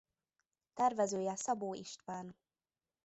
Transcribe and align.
Tervezője 0.73 1.35
Szabó 1.35 1.73
István. 1.73 2.35